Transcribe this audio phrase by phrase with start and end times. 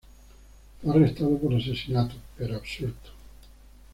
[0.81, 3.11] Fue arrestado por asesinato, pero absuelto.